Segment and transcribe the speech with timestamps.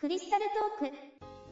[0.00, 0.46] クリスタル
[0.80, 0.96] トーク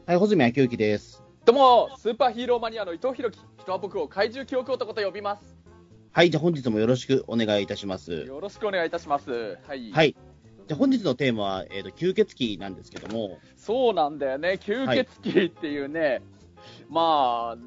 [0.07, 1.22] はい、穂積昭之です。
[1.45, 3.45] どうも、スーパーヒーローマニアの伊藤弘樹。
[3.59, 5.59] 人は僕を怪獣記憶男と呼びます。
[6.13, 8.11] はい、じゃあ本日もよろしくお願いいたします。
[8.11, 9.58] よろしくお願いいたします。
[9.69, 9.92] はい。
[9.92, 10.16] はい。
[10.66, 14.58] じゃあ本日のテーマは、えっ、と、吸血鬼なんですけども、そうなんだよね。
[14.62, 16.22] 吸血鬼っていうね、
[16.88, 17.58] まあ、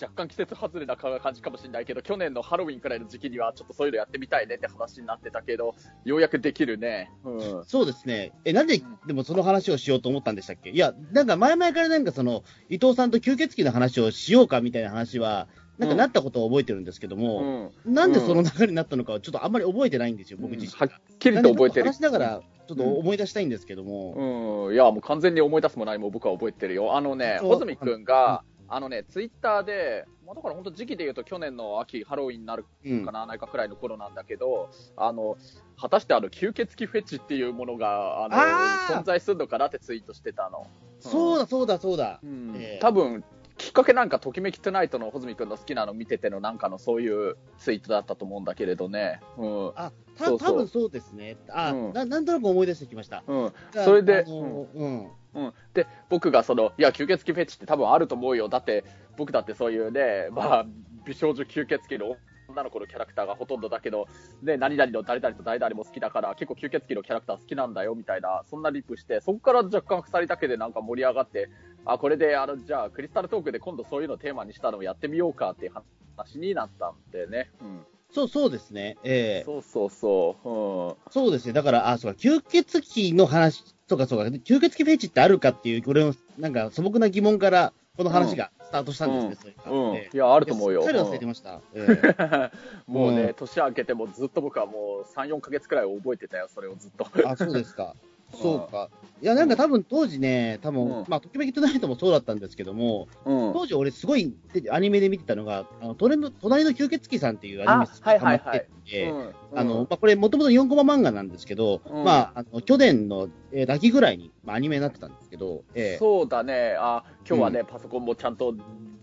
[0.00, 5.74] 若干季節外れな感じかもしれないけど、去年のハロウィンくらいの時期にはちょっとそういうのやってみたいねって話になってたけど、
[6.04, 7.10] ようやくできるね。
[7.24, 7.64] うん。
[7.64, 8.32] そうですね。
[8.44, 10.70] え、なんでうん、でもその話をしようと思ったんでしたっけ？
[10.70, 15.48] いや、なんか前々からなんかその、伊藤さんと吸血鬼の話をしようかみたいな話は、
[15.78, 17.94] なんかなったことを覚えてるんですけどうも、ん。
[17.94, 20.72] なんでその流れになったのかはちょっとあんまり覚えてないんですよ、僕自身。
[20.72, 21.96] はっきりと覚えてる話。
[21.98, 26.96] しながら、ちょっと思い出したいんですけども、うん、いや、もう完全に思い出すもないも僕は覚えてるよ。
[26.96, 33.12] あのね、穂積君が、あのね、ツイッターで、まあ、だから本当時期で言うと去年の秋、ハロウィンになるうんか。
[33.12, 35.36] な、ないかくらいの頃なんだけど、あの、
[35.80, 40.66] 果たしてあの、吸血鬼フェチっていうものが、あの、あー存在するのかなってツイートしてたの。
[41.00, 42.20] そうだ、そうだ、そうだ。
[42.22, 43.24] うんええ多分、
[43.58, 49.20] きっかけなんか、ときめきトゥナイトの穂積君の好きなの見ててのなんかのそういうツイートだったと思うんだけれどね。
[49.36, 49.72] うん。
[49.76, 51.36] あ、たそうそう多分そうですね。
[51.50, 53.22] あ、うんな、なんとなく思い出してきました。
[53.26, 53.52] うん。
[53.84, 55.10] それでうん。
[55.34, 58.84] うん、で僕がそのいや吸血鬼フェチって多分あると思うよだって
[59.16, 60.66] 僕だってそういうね、まあ、
[61.04, 62.16] 美少女吸血鬼の
[62.48, 64.08] 女の子のキャラクターがほとんどだけど、
[64.42, 71.50] ね、何々の誰々と誰々も好きだから結構吸血鬼のキャラクター好きなんだよみたいなそんなリップしてそこから若干2人だけでなんか盛り上がって
[71.84, 75.72] あこれであのじゃあクリスタルトークで今度そういうのをテーマにしたのをやってみようかっていう
[76.16, 78.96] 話になったんでね、うん、そう、そうですね。
[79.04, 79.44] ええ。
[79.44, 81.52] そうそうそう、そうですね。
[81.52, 89.90] だから、あ、そうか、吸血鬼の話、そうか、そうか、吸血鬼フェチってあるかっていう、これの、なんか素朴な疑問から、この話がスタートしたんですね、うん。
[89.90, 89.96] うん。
[89.96, 90.16] ええ。
[90.16, 90.82] いやあると思うよ。
[90.82, 91.60] すっかり忘れてました。
[91.74, 92.50] ええ。
[92.86, 93.34] もうね、うん。
[93.34, 97.06] 年明けてもずっと僕はもう3、4ヶ月くらい覚えてたよ、それをずっと。
[97.28, 97.94] あ、そうですか。
[98.34, 98.90] そうか。
[99.20, 101.04] いや、なんか多分当時ね、多分、うん。
[101.08, 103.52] まあ、ときめきトゥナイトもそうだったんですけども、うん。
[103.52, 104.34] 当時俺すごい
[104.70, 112.04] アニメで見てたのが、あの、隣の隣の吸血鬼さんっていうアニメすごいハマってて、うんあの、まあ、これ、もともと4コマ漫画なんですけど、うん。
[112.04, 115.98] まあ、あの、去年の、えー秋ぐらいに、まあ、アニメになってたんですけど、えー。
[115.98, 118.54] そうだね、あ今日はね、パソコンもちゃんと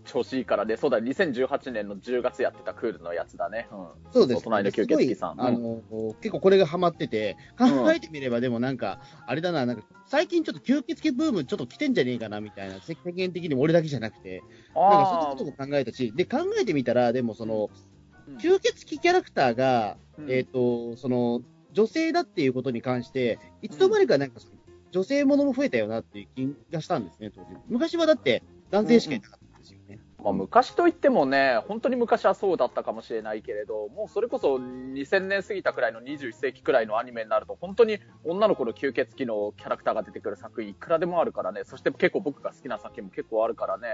[0.06, 3.68] 調子いいからね、そうだ、2018年の10月やってたクールのやつだね。
[3.70, 5.36] うん、そうです、隣の吸血鬼さん。
[5.36, 14.42] すごいあの、結構これがハマってて、考えてみればでもなんか、あれだな、なんか、最近ちょっと吸血鬼ブームちょっと来てんじゃねえかな、みたいな、世間的にも俺だけじゃなくて、
[14.74, 17.96] なんかそういうことも考えたし、で、考えてみたら、でもその、うん
[18.38, 24.40] 吸血鬼キャラクターが、うんえっ、と、その、女性だっていうことに関して、いつの間にかなんか
[24.90, 27.48] 女性ものも増えたよなっていう気がしたんですね、当時。
[27.68, 29.20] 昔はだって、男性。
[30.22, 43.88] まあ、昔といってもね、本当に昔はそうだったかもしれないけれど、もうそれこそ2000年過ぎたくらいの21世紀くらいのアニメになると、本当に女の子の吸血鬼のキャラクターが出てくる作品、いくらでもあるからね、そして結構僕が好きな作品も結構あるからね、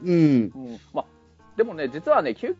[0.00, 0.08] うん。
[0.08, 0.52] うん。
[0.54, 1.04] うんまあ、
[1.56, 2.54] でもね、実はね、吸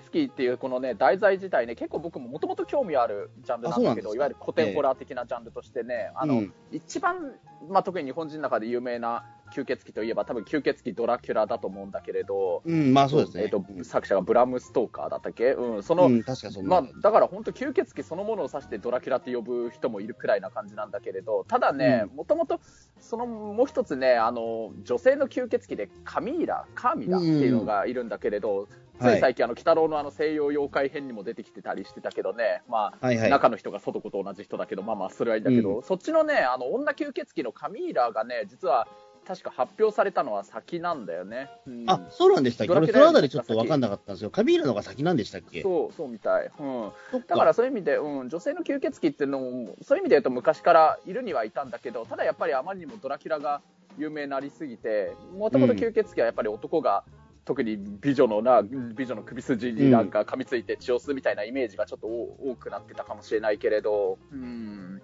[0.00, 6.54] 血鬼っていうこのね、題材自体ね、結構僕ももともと興味あるジャンルなんだけど、いわゆる古典ホラー的なジャンルとしてね、あの、うん。
[6.70, 7.32] 一番、
[7.68, 13.44] まあ、特に日本人の中で有名な吸血鬼といえば、多分吸血鬼ドラキュラだと思うんだけれど、うん、まあそうですね。
[13.44, 15.52] えっ、と、作者がブラム・ストーカーだったっけ？
[15.52, 16.62] うん、その、うん、確かそ。
[16.62, 22.60] まあ、だから本当吸血鬼そのものを指してドラキュラって呼ぶ人もいるくらいな感じなんだけれど、ただね、もともと、
[22.98, 28.68] そのもう一つね、あの、女性の吸血鬼でカミーラ、カーミラっていうのがいるんだけれど、
[29.00, 33.30] つい最近あの、鬼太郎のあの西洋妖怪編にも出てきてたりしてたけどね、まあ、はいはい。
[33.30, 38.86] 中の人が外子と同じ人だけど、まあまあ、それはいいんだけど、そっちのね、あの、女吸血鬼のカミーラがね、実は、
[39.24, 41.48] 確か発表されたのは先なんだよね。
[41.64, 42.72] うんあ、そうなんでしたっけ？
[42.72, 44.30] 俺そのあたりちょっとわかんなかったんですよ。
[44.30, 45.62] カビールのが先なんでしたっけ？
[45.62, 46.50] そう、そうみたい。
[46.58, 46.92] うん。
[47.28, 53.62] だからそういう意味で、うん、女性の吸血鬼っていうのも、そういう意味で言うと昔からいるにはいたんだけど、ただやっぱりあまりにもドラキュラが
[53.96, 57.04] 有名になりすぎて、もともと吸血鬼はやっぱり男が、
[57.44, 65.02] 特に美女のな、美女の首筋になんか噛みついて血を吸うみたいなイメージがちょっと多くなってたかもしれないけれど、うん。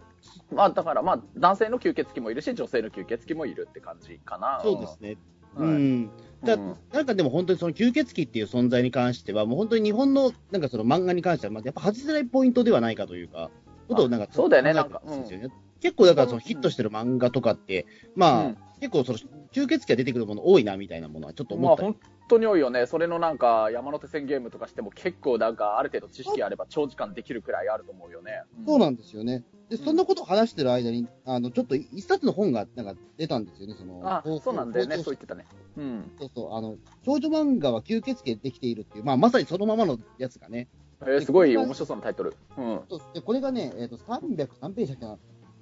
[0.53, 4.61] まあだからまあ男性の吸血鬼もいるし、女性の吸血鬼もいるって感じかな。
[4.63, 5.17] そうですね。
[5.57, 6.11] ううんん。
[6.45, 13.51] だうんなんかでも本当にその吸血鬼っていう存在に関しては、もう本当に日本のなんかその漫画に関しては、まあやっぱ外せないポイントではないかというか、
[13.89, 15.49] ことをなんかそうだよね考えてるんですよね
[15.81, 22.87] 結構だからそのヒットしてる漫画とかって、まあ、うん結構その吸血鬼が出てくるもの多いなみたいなものはちょっと思ったり、まあ本当に多いよね。
[22.87, 28.43] それのなんか山手線ゲームとかしても結構なんかある程度知識あれば長時間できるくらいあると思うよね。
[28.67, 29.45] そうなんですよね。
[29.69, 34.01] で、うんそんなことを話してる間に、あの、ちょっと一冊の本がなんか出たんですよね、その。
[34.05, 34.97] あ、そうなんだよね。
[34.97, 35.45] こそう言ってたね。
[35.77, 36.11] うん。
[36.19, 40.69] そうそう、あの、少女漫画は吸血鬼でできているっていう、まあ、まさにそのままのやつがね。
[41.03, 42.35] えーすごい面白そうなタイトル。
[42.57, 42.81] うん。
[43.15, 45.19] で、これがね、えっ、と、303ページだっけな？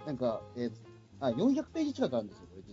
[0.06, 0.72] なんか、えー
[1.18, 2.65] あ400ページ近くあるんですよ、これ。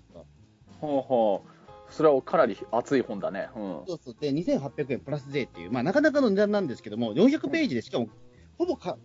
[0.83, 1.93] ほうほう。
[1.93, 3.49] それはかなり熱い本だね。
[3.55, 3.61] うん。
[3.87, 4.15] そうそう。
[4.19, 8.09] で、2800円プラス税っていう、まあなかなかの値段なんですけども、400ページでしかも、
[8.57, 8.97] ほぼか、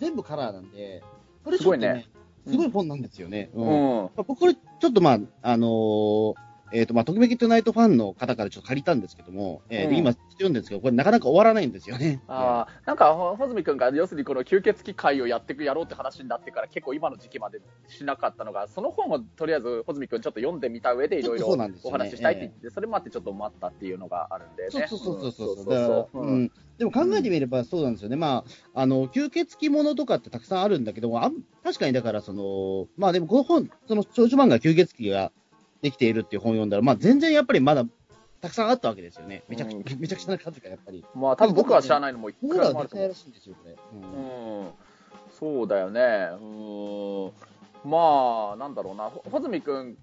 [0.00, 1.04] 全部カラーなんで、
[1.44, 2.08] これちょっとね、
[2.44, 3.50] すごいねすごい本なんですよね。
[3.54, 4.02] うんうん。
[4.04, 6.34] まあ僕これ、ちょっとまあ、あのー
[6.72, 12.22] えっ、と、まあ、ときめきトゥナイトファンの方からちょっと借りたんですけども、えーでうん今、読んでるんですけど、これなかなか終わらないんですよね。
[12.28, 24.86] ああ、なんか、ほ穂積君が、要するにこの吸血鬼会をやってく、やろうって話になってから、結構今の時期までしなかったのが、その本をとりあえず、穂積君ちょっと読んでみた上で、いろいろお話ししたいって言って、それもあってちょっと待ったっていうのがあるんでね。
[24.88, 25.64] そうそうそうそうそう。
[25.64, 28.16] そううんでも考えてみればそうなんですよね。
[28.16, 28.42] ま
[28.74, 35.30] あ、あの、吸血鬼ものとかってたくさんあるんだけども、あん確かにだからその、まあでもこの本、その少女漫画吸血鬼が
[35.82, 37.84] できているっていう本を読んだら、まあ全然やっぱりまだ
[38.40, 39.42] たくさんあったわけですよね。
[39.48, 41.04] めちゃくちゃ、 めちゃくちゃな数がやっぱり。
[41.14, 43.76] まあ、多分僕は知らないのもいく僕らでもあると思うらしいんですよ、これ。
[43.92, 44.68] うんうん、
[45.38, 46.30] そうだよね。
[46.40, 46.44] う
[47.86, 49.96] ん、まあ、なんだろうな、ほ穂積君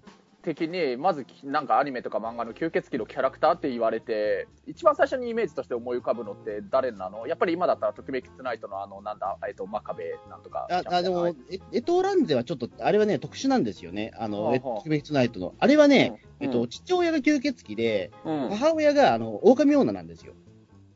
[0.54, 7.26] 的に、まず、なんかアニメとか漫画の吸血鬼のキャラクターって言われて、一番最初にイメージとして思い浮かぶのって誰なの？
[7.26, 10.66] やっぱり今だったら、ときめきツナイトのあの、なんだ、えっと、真壁なんとか。
[10.70, 11.34] ああでも、え
[11.72, 14.12] エトーランゼはちょっと、あれはね、特殊なんですよね。
[14.16, 15.54] あの、はあはあえトキメキツナイトの。
[15.58, 20.32] あれはね、うんえっと、父親が吸血鬼で、うん、母親が、あの、狼女なんですよ。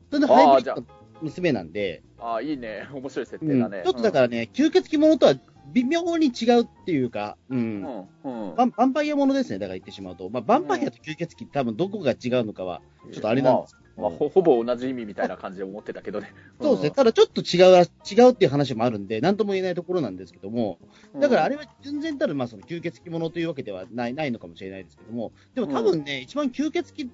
[0.09, 0.87] それのあーハイブリッドの
[1.21, 3.81] 娘なんで、あいいね、面白い設うん定だね。
[3.83, 5.35] ちょっとだからね、吸血鬼ものとは
[5.71, 8.07] 微妙に違うっていうか、うん。
[8.23, 10.29] うん、うん、うんバンパイアものですね、だから言ってしまうと。
[10.29, 12.81] まあ、バンパイアと吸血鬼多分どこが違うのかは、
[13.11, 13.75] ちょっとあれなんです。
[13.75, 16.33] けど、まあ、まあほほぼ同じ意味みたいな感じで思ってたけどね。
[16.61, 16.91] そうですね。
[16.91, 20.79] ただちょっと違うら、違うっていう話もあるんで、なんとも言えないところなんですけども、
[21.13, 21.21] うん。
[21.21, 27.09] だからあれは純然たる、まあ、その吸血鬼ものというわけではないないのかもしれないですけども、でも多分ね、一番吸血鬼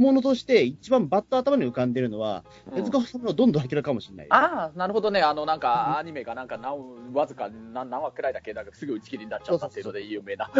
[0.00, 4.26] ものとして、一番バッと頭に浮かんでるのは、うん手塚治虫のどんどん明らかもしれない。
[4.30, 5.20] ああ、なるほどね。
[5.20, 8.54] あの、なんか、アニメがなんか何、わずか何何話くらいだっけ？
[8.54, 10.50] なんかすぐ打ち切りになっちゃったっていうので有名な。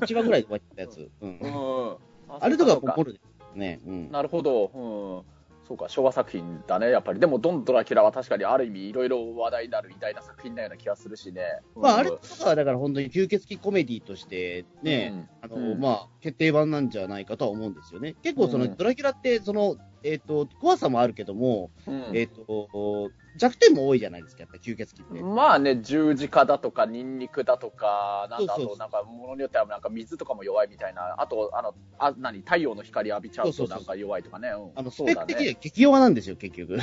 [0.00, 1.10] 8話ぐらいで終わったやつ。
[1.20, 1.96] うんうん。
[2.40, 3.80] あれとかそう心ですね。
[3.86, 4.10] うん。
[4.12, 4.70] なるほど。
[4.74, 5.33] うん。
[5.66, 7.20] そうか、昭和作品だね、やっぱり。
[7.20, 11.42] でも、ドン・ドラキュラは確かにある意味、いろいろ話題になる偉大な作品なような気がするしね。
[11.74, 18.14] まあ、あれうんとかはだから本当に吸血鬼コメディとしてね、あの、うんまあ、決定版なんじゃないかとは思うんですよね。
[18.22, 25.24] 結構その、うんドラキュラって、その、えっ、と、怖さもあるけども、うんえっ、と、弱点も多いじゃないですか、やっぱ吸血鬼って。
[25.24, 34.50] まあね、十字架だとか、ニンニクだとか、なんだ、あそうそうと、なんか、ものによっては、なんか水とかも弱いみたいな、あと、あの、あ、何、太陽の光浴びちゃうと、なんか弱いとかね。
[34.50, 36.74] うんあの、スペック的には激弱なんですよ、結局。
[36.74, 36.80] うん、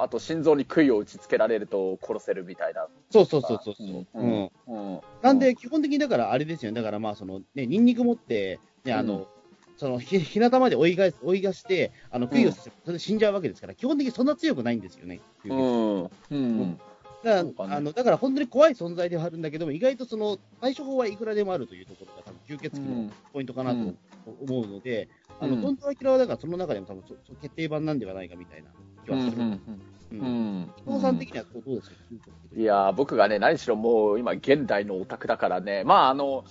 [0.00, 2.86] あと心臓に杭を打ち付けられると殺せるみたいな。
[3.10, 3.74] そうそうそうそう。
[3.80, 6.80] うんうんうんなんで、基本的にだからあれですよね。
[6.80, 9.39] だからまあ、その、ね、ニンニク持って、ね、あの、うん
[9.80, 15.22] その、ひ、日向まで追いが、追いがして、あの、杭をさせ、それで死んじゃうわけですから、基本的にそんな強くないんですよね。
[15.46, 16.10] うん。
[16.30, 16.78] うん。
[17.24, 17.74] だか、らね。
[17.76, 23.94] あの、だから本当に怖い存在ではあるんだけども、意外とその、対処法はいくらでもあるというところが多分、吸血鬼のポイントかなと
[24.42, 25.08] 思うので、
[25.40, 25.62] あの、うん。
[25.62, 28.68] ドントアキラはだからその中でも多分そ、そ決定版なんではないかみたいな
[29.06, 29.42] 気はする。
[29.42, 29.56] ううん
[30.18, 30.70] ん。
[30.86, 31.96] お父さん的にはどうですか、
[32.54, 36.44] いやー僕がね、何しろもう今、現代のオタクだからね、まあ、あの、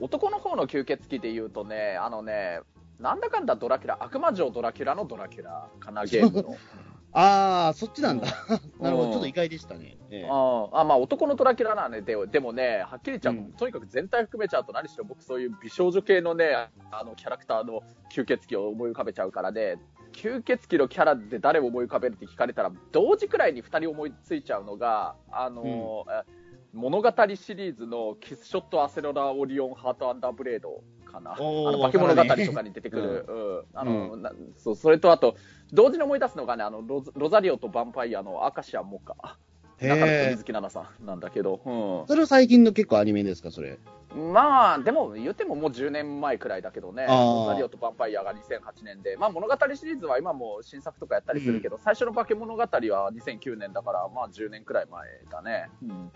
[0.00, 2.60] 男の方の吸血鬼で言うとね、あのね、
[3.00, 6.56] なんだかんだドラキュラ、悪魔城ドラキュラのドラキュラかな、ゲームの。
[7.10, 8.28] ああ、そっちなんだ。
[8.50, 9.96] うんなるほど、ちょっと意外でしたね。
[10.10, 19.78] ええああまあ男のドラキュラなんで、ででもね、はっきり言っちゃう、うんとにかく全体含めちゃうと、何しろ僕、そういう美少女系のね、あのキャラクターの吸血鬼を思い浮かべちゃうからね、
[20.12, 31.32] 吸血鬼のキャラで誰を思い浮かべるって聞かれたら、同時くらいに2人思いついちゃうのが、あのえ物語シリーズのキスショット・アセロラ・オリオン・ハート・アンダーブレードかな。
[31.32, 33.78] あの化け物語とかに出てくる、うん。
[33.78, 35.36] あのなそうそれとあと、
[35.72, 39.38] 同時に思い出すのがね、あのロザロザリオとヴァンパイアのアカシア・モカ。
[39.80, 41.60] 中野水木奈々さんなんだけど、
[42.08, 43.78] それは最近の結構アニメですか、それ。
[44.12, 47.14] うん、まあ、でも言ってももう10年前くらいだけどね、あー。
[47.14, 55.70] ロザリオとヴァンパイアが2008年で、まあ、物語シリーズは今も新作とかやったりするけど、最初の化け物語は2009年だから、まあ10年くらい前だね。
[55.82, 56.10] うん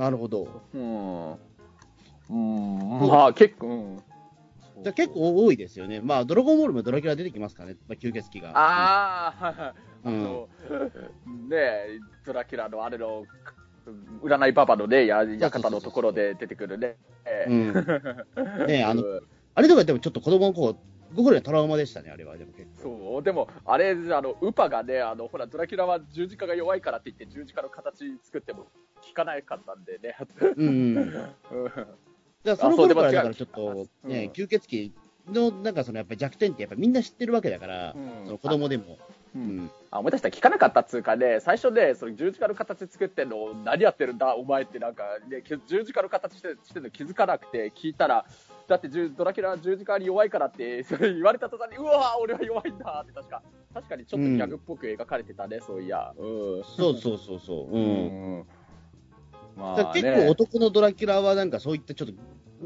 [0.00, 0.48] なるほど。
[0.74, 1.32] うん。
[2.30, 4.82] うん、まあ結構、うん。
[4.82, 6.00] じゃあ結構多いですよね。
[6.00, 8.52] まあ、ドラゴンボールもドラキュラ出てきますからね、まあ、吸血鬼が。
[8.54, 10.48] ああ、あうん の、
[11.50, 13.26] ねえ、ドラキュラのあれの、
[14.22, 16.96] 占いババのね、や館のところで出てくるね。
[17.46, 17.72] うん。
[18.66, 19.20] ねあのうん
[19.52, 20.78] あれとかでもちょっと子供の頃、
[21.14, 22.36] 僕らにはトラウマでしたね、あれは。
[22.36, 22.82] でも結構。
[22.82, 30.16] そう、でも、あれ、あの、ウパがね、あの、ほら、ドラキュラは十字架が弱いからって言って、十字架の形作っても効かないかったんでね。
[30.56, 30.96] うんうん。
[30.96, 31.94] う んだか
[32.44, 33.74] らその頃からだからちょっと、
[34.08, 34.92] ね、うん吸血鬼
[35.34, 38.98] のなんかそのやっぱり弱点ってやっぱみんな知ってるわけだから、うんその子供でも。
[39.34, 39.70] うん。
[39.90, 48.24] あ思い出した聞かなかったっつうかね、最初ね、その十字架の形作ってんの、何やってるんだ、お前ってなんか、ね、き十字架の形してしてんの気づかなくて、聞いたら、
[48.68, 53.42] だって十ドラキュラは十字架に弱いからって、そ れ言われた途端に、うわ俺は弱いんだって、確か、
[53.74, 56.12] 確かにちょっとギャグっぽく描かれてたね、そういや。
[56.16, 56.64] うん。
[56.64, 57.76] そうそうそうそう。
[57.76, 57.82] うん。
[57.82, 58.46] うん。
[59.56, 62.14] まだから結構男のドラキュラはなんかそういったちょっと、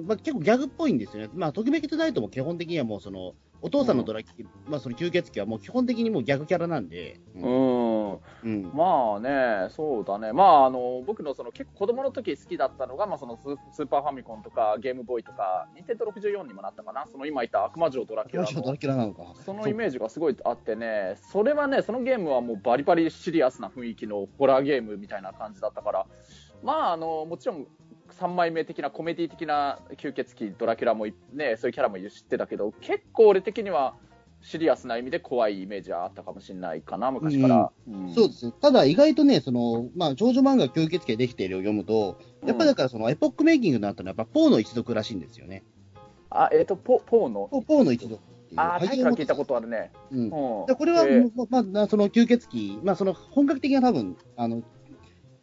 [0.06, 1.30] まあ、結構ギャグっぽいんですよね。
[1.34, 7.18] まあ、ときめきトゥナイトも基本的にはもうその、お父さんのドラキュ、まあその吸血鬼はもう基本的にもうギャグキャラなんで。
[7.34, 8.10] ううん。
[8.12, 8.20] ん。
[8.44, 8.70] うん。
[8.74, 13.40] まあね、そうだね、まあ、あの僕のその結構子供の時好きだったのが、まあ、そのス
[13.74, 19.22] スーパーファミコンとかゲームボーイとか、ニンテンド64にもなったかな、その今言った悪魔城ドラキュラのドラキュラなのか。
[19.46, 26.06] そのイメージがすごいあってね、それはね、そのゲームはもうバリバリシリアスな雰囲気のホラーゲームみたいな感じだったから、
[26.62, 27.66] まあ、あのもちろん
[28.12, 33.94] 3枚目的なコメディ的な吸血鬼ドラキュラもいね、そういうキャラも知ってたけど、結構俺的には
[34.40, 37.72] シリアスな意味で怖いイメージはあったかもしれないかな、昔から。
[37.88, 38.52] うんそうですね。
[38.60, 45.64] ただ意外とね、その、まあ、少女漫画吸血鬼でできているを読むと、やっぱりだからそのエポックメイキングになったのはやっぱポーの一族らしいんですよね。
[46.28, 47.48] あ、えっ、と、ポ、ポーの？
[47.50, 48.20] ポポーの一族。
[48.56, 49.90] あー、タイトルは聞いたことあるね。
[50.12, 50.18] うん。
[50.24, 50.66] うん。
[50.66, 51.06] でこれは、
[51.48, 54.62] まあ、その吸血鬼、まあ、その本格的な多分、あの、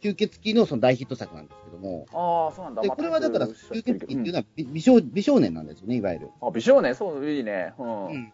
[0.02, 2.82] 吸血鬼のその大ヒット作なんですけども、ああ、そうなんだ。
[2.82, 6.30] で、まあこれはだから、吸血鬼っていううんのは美美少美少年なんですよね、いわゆる。
[6.40, 7.72] あ、美少年、そう、いいね。
[7.78, 7.82] う。
[7.82, 8.32] うんうん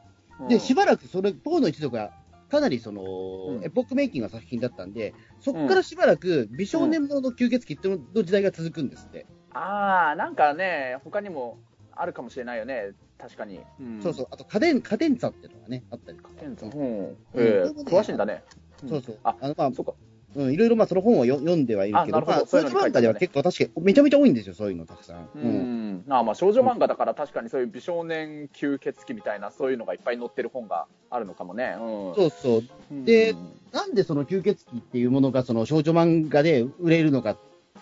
[0.49, 2.13] で、しばらくそれ、ポーの一族が、
[2.49, 9.27] かなりその、うんエポックメイキングな作品だったんで、そこからしばらく美少年ものの吸血鬼っていうの時代が続くんですって。
[9.53, 11.59] ああ、なんかね、他にも
[11.93, 12.93] あるかもしれないよね。
[13.19, 13.61] 確かに。
[13.81, 14.29] うんそうそう。
[14.31, 16.31] あと、家電、家電差っていうのがね、あったりとか。
[16.41, 16.49] うん。
[16.49, 18.45] うんええうん詳しいんだね。
[18.89, 19.19] そうそう。
[19.25, 19.95] あ、あの、まあ、そうか。
[20.37, 25.17] うん、いろいろまあその本をよ読んではいるけど、あなるほどまあ、少女漫画では結構確かにめちゃめちゃ多いんですよ、そういうのたくさん。
[25.23, 25.95] ううん。
[25.97, 26.05] ん。
[26.09, 31.77] あまあ少女漫画だから確かにそういう美少年吸血鬼みたいなそういうのがいっぱい載ってる本があるのかもね。
[31.79, 32.15] うん。
[32.15, 32.63] そうそう。
[32.91, 33.35] うんで
[33.73, 37.37] なんでその吸血鬼っていうものがその少女漫画で売れるのか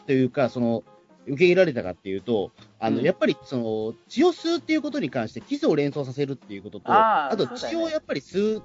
[0.07, 0.85] というか、その、
[1.26, 8.62] 受け入れられたかっていうと、あの、うんやっぱりその、血を吸うっていうことに関して、キスを連想させるっていうことと、あと血をやっぱり吸う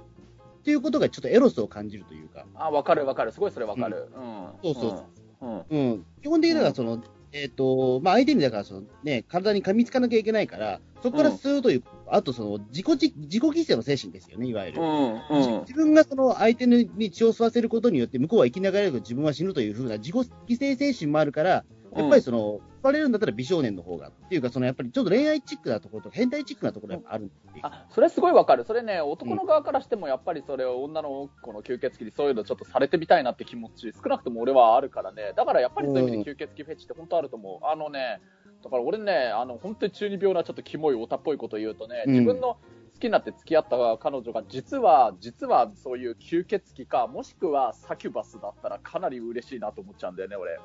[0.62, 3.32] っていうことがちょっとエロスを感じるというか、あ、わかるわかる。
[3.32, 4.12] すごいそれわかる。
[4.14, 4.46] うん。
[4.62, 5.06] そうそ
[5.40, 5.64] ううん。
[5.68, 6.06] うん。
[6.22, 7.02] 基本的にだからその、
[7.32, 14.82] えっ、と、まあ、相手にだからそのね、体に噛みつかなきゃいけないから、そこから吸うという、あとその、自己じ、自己犠牲の精神ですよね、いわゆる。
[14.82, 15.12] うん。
[15.14, 15.60] うん。
[15.62, 21.64] 自分がその相手に血を吸わせることによって、向こうは生きながら自分は死ぬというふうな自己犠牲精神もあるから、
[21.96, 27.30] やっぱりその、吸われるんだったら美少年の方が、っていうか、そのやっぱりちょっと恋愛チックなところと変態チックなところがある。
[27.62, 37.66] あそれすごいわかる、それね、男の側からしてもやっぱりそれを女の子の吸血鬼にそういうのちょっとされてみたいなって気持ち、少なくとも俺はあるからね、だからやっぱりそういう意味で吸血鬼フェチって本当あると思う。
[37.66, 38.20] あのね、
[38.62, 42.58] だから俺ね、あの本当に中二病なちょっとキモいオタっぽいこと言うとね、自分の好
[43.02, 50.52] きになって付き合った彼女が実は、実はそういう吸血鬼か、もしくはサキュバスだったらかなり嬉しいなと思っちゃうんだよね、俺。
[50.52, 50.58] うん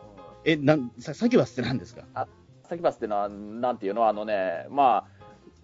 [0.46, 2.04] え、なん、さ、さっきはって何ですか？
[2.64, 5.18] サキュバスってのは、なんていうの、あのね、まあ、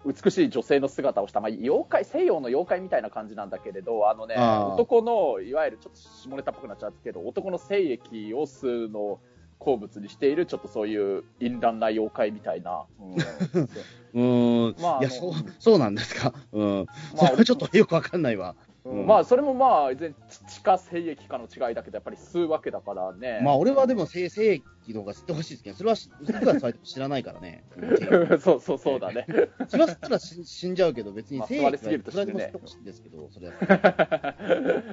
[0.04, 9.20] 美しい女性の姿をした、まあ、妖怪、西洋の妖怪みたいな感じなんだけれど、あのね、男の、いわゆるちょっと下ネタっぽくなっちゃうけど、男の精液を吸うのを
[9.58, 12.84] 好物にしている、ちょっとそういう淫乱な妖怪みたいな。
[13.00, 14.82] うんうー ん。
[14.82, 16.32] まあいや、そうそうなんですか。
[16.52, 16.86] うん。
[17.16, 18.56] まあそれはちょっとよくわかんないわ。
[18.84, 20.14] うんまあ、それもまあ、全
[20.46, 23.40] 地下精液かの違いだけど、やっぱり吸うわけだからね。
[23.42, 27.64] まあ、俺はでも、性、性器の方が吸ってほしいですけど、それはし、いくらされても知らないからね。
[27.76, 29.26] う んそうそうそうだね。
[29.68, 34.34] それはたら死死んじゃうけど、別にまあ性吸われすぎるといくら死ぬねでも吸ってほしいんですけど、それは。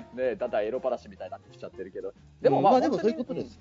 [0.15, 2.13] ねだんだんエロ話みたいになってきちゃってるけど。
[2.41, 3.60] でもうんまあ、でもそういうことです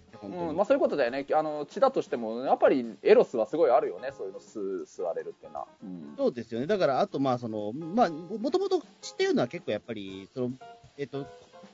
[0.54, 5.66] まあ、そういうことだよね、あの血だとしても、やっぱりエロスはすごいあるよね、そういうの吸吸われるっていうのは。
[5.82, 6.66] うんそうですよね。
[6.66, 10.52] だから、あと、まあ、その、まあ、もともと血っていうのは結構やっぱり、その、
[10.96, 11.26] えっと、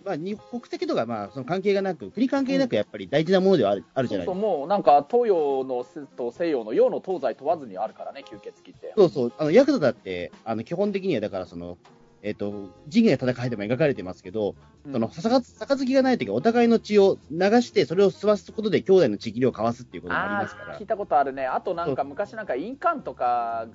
[0.07, 4.59] まあ、に国籍とか、まあ、その関係がなく、国関係なく、やっぱり大事なものではある,、あるじゃそうそう、ないですか。
[4.59, 5.85] もうなんか東洋の
[6.17, 8.93] と西洋の洋の東西問わずにあるからね、吸血鬼って。
[8.97, 9.33] そうそう。
[9.37, 11.77] あの、ヤクザだって、あの、基本的には、だから、その、
[12.23, 20.87] えっと、仁義な戦いでも描かれてますけど、うんその、杯がないときは、お互いの血を流して、それを吸わすことで、兄弟のちぎりを交わすっていうこともありあますからー聞い。
[20.87, 23.67] たことあるね、あとなんか昔、なんか印鑑とか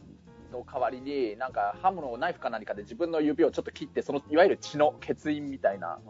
[0.52, 6.00] の代わりに、なんか刃物をナイフか何かで自分の指をちょっと切って、そのいわゆる血の血印みたいな。
[6.06, 6.10] う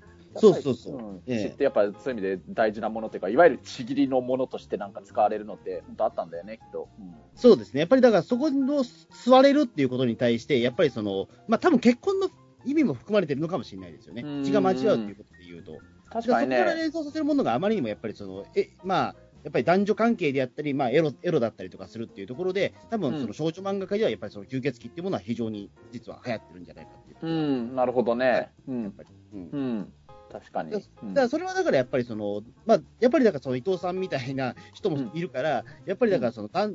[0.00, 0.04] ん
[0.36, 6.88] そうそうそううんええ血ってやっぱそういう意味で大事なものというか、いわゆるちぎりのものとしてなんか使われるのって、本当あったんだよね、きっと。
[6.98, 7.80] うんそうですね。
[7.80, 12.28] やっぱりだからそこの吸われるっていうことに対して、やっぱりその、まあ多分結婚の
[12.64, 14.44] 意味も含まれてるのかもしれないですよねうん。
[14.44, 15.78] 血が間違うっていうことで言うと。
[16.10, 16.80] 確かにだからそこからね。
[16.80, 27.18] 連想させるものがあまりにもやっぱりその、え、まあ、やっぱり男女関係であったり、まあ、エロエロだったりとかするっていうところで、多分その少女漫画界ではやっぱりその吸血鬼っていうものは非常に実は流行ってるんじゃないかっていう。
[27.22, 28.50] うん、なるほどね。
[28.66, 28.82] うん。
[28.84, 29.08] やっぱり。
[29.34, 29.92] うんうん。
[30.32, 30.70] 確かに。
[30.70, 36.72] だうんからそれはだからやっぱりその、まあ、やっぱりだからその伊藤さんみたいな人もいるから、やっぱりだからその、たん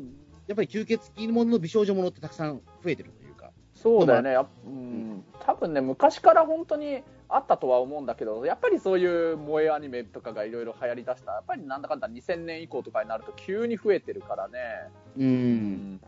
[0.47, 3.51] やっぱり吸血鬼ものの美少女ものってたくさん増えてるというか。
[3.73, 4.35] そうだよね。
[4.65, 5.23] うん。
[5.39, 11.33] 多分ね、昔から本当にあったとは思うんだけど、やっぱりそういう萌えアニメとかがいろいろ流行りだした。
[11.33, 14.59] やっぱりなんだかんだ2000年以降とかになると急に増えてるからね。
[15.15, 15.21] う。。
[15.21, 16.01] うん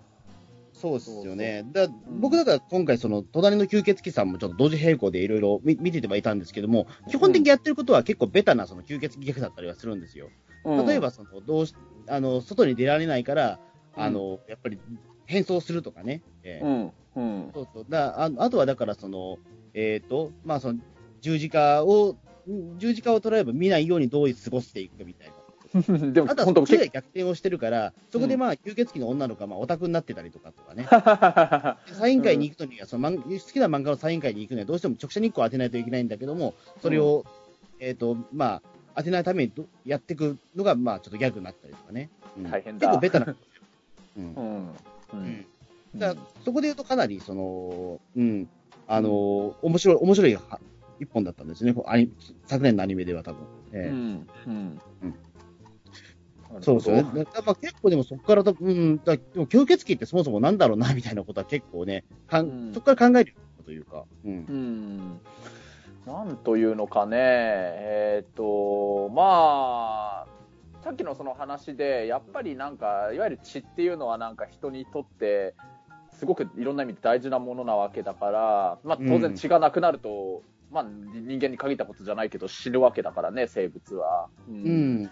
[0.73, 1.63] そうですよね。
[1.73, 1.87] だ
[2.19, 10.31] 僕だから今回その、隣の吸血鬼さんもちょっと同時並行でいろいろ見見ててはいたんですけども、基本的にやってることは結構ベタなその吸血鬼ギャグだったりはするんですよ。
[10.65, 11.75] うん例えばその、どうし、
[12.07, 13.59] あの、外に出られないから、
[13.95, 14.79] あの、やっぱり
[15.25, 16.23] 変装するとかね。
[16.43, 16.65] ええ
[17.15, 17.23] うん。
[17.23, 17.51] うん。
[17.53, 17.85] そうそう。
[17.87, 19.37] だああとはだからその、
[19.73, 20.79] えっ、と、まあその、
[21.21, 22.17] 十字架を、
[22.49, 25.33] ん十字架を捉えば見ないようにどう過ごしていくかみたいな。
[26.11, 30.85] でもあとはそっちで逆転をしてるから、そこでまあ、吸血鬼の女の子がまあオタクになってたりとかとかね。
[30.89, 37.25] 構 サイン会に行くときは、その漫好きな漫画のサイン会に行くにはどうしても直射日光を当てないといけないんだけども、それを、
[37.79, 38.61] えっ、と、まあ、
[38.97, 42.09] 当てないためにどやっていくのが、まあ、ちょっとギャグになったりとかね。
[42.37, 43.35] うん大変だ結構ベタな。
[44.17, 44.39] うんう。
[44.41, 44.67] ん。
[44.67, 44.75] う
[45.13, 45.45] うん
[45.95, 45.99] ん。
[45.99, 48.49] だそこで言うとかなり、その、うん、
[48.87, 50.59] あのー面白い、面白いは
[51.01, 51.73] 一本だったんですね。
[51.87, 52.11] アニ
[52.45, 53.41] 昨年のアニメでは多分。
[53.41, 54.27] うええん。
[54.47, 55.15] うんうん
[56.59, 57.03] そうですよね。
[57.23, 64.31] だからまあ結構でもそこからと、うん、だでも吸血鬼ってそもそもなんだろうな、みたいなことは結構ね、かんうんそこから考えるというか、うん。
[64.31, 65.21] うん。
[66.05, 70.27] なんというのかね、えっ、と、まあ、
[70.83, 75.55] さっきのその話で、やっぱりなんか、いわゆる血っていうのはなんか人にとって、
[76.11, 84.29] すごくいろんな意味で大事なものなわけだから、まあ当然血がなくなると、まあ人間に限ったことじゃないけど死ぬわけだからね、生物は。
[84.47, 85.09] ううん。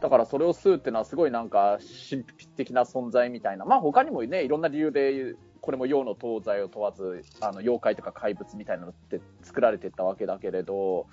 [0.00, 1.78] だからそれを吸うっていうのはすごいなんか
[2.08, 3.64] 神秘的な存在みたいな。
[3.64, 11.06] まあ他にもね、いろんな理由で、これも洋の東西を問わず、あの、妖怪とか怪物みたいなのって作られてったわけだけれど、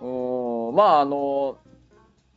[0.00, 1.58] うーん、まああの、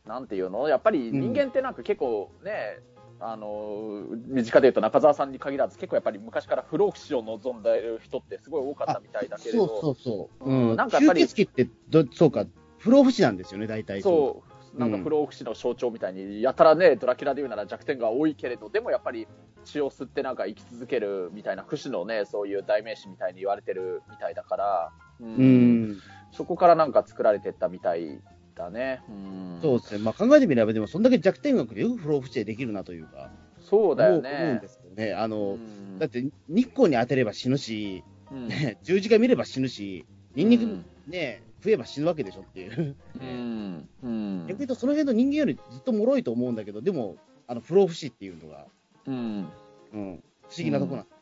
[0.06, 0.68] なんていうの？
[0.68, 2.78] やっぱり人間ってなんか結構ね、
[3.20, 9.66] あの、身近で言うと中澤さんに限らず結構やっぱり昔から不老不死を望んでいる人ってすごい多かったみたいだけれど。
[9.66, 10.44] そうそうそう。
[10.44, 10.76] うんうん。
[10.76, 12.46] なんかやっぱり吸血鬼ってど、そうか、
[12.78, 14.00] 不老不死なんですよね、大体。
[14.00, 14.42] そ
[14.74, 19.28] う、なんか不老不死の象徴みたいに、やたらね、ドラキュラで言うなら弱点が多いけれど、でもやっぱり
[19.64, 25.26] 血を吸ってなんか生き続けるみたいな、不死のね、そういう代名詞みたいに言われてるみたいだから、うう。
[25.26, 26.00] ん。
[26.32, 28.22] そこからなんか作られてったみたい
[28.60, 29.00] だね。
[29.08, 29.98] うん、そうですね。
[30.00, 33.30] まあ考えてみれば、でもそんだけ弱点枠でよく不老不死でできるなというか。
[33.62, 34.68] そうだよ思う思うんねで。
[34.68, 35.14] すよね。
[35.14, 42.96] あうの、んだって日光に当てれば死ぬし、うんね、十字架見れば死ぬし、ニンニクうんえば死ぬわけでしょっていう。
[43.20, 48.66] うんうん逆に言うと、その辺の人間よりずっと脆いと思うんだけど、でも、あの不老不死っていうのが、
[49.06, 49.44] うんうん、
[49.92, 50.22] 不思
[50.58, 51.16] 議なとこなんです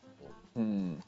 [0.55, 1.03] うん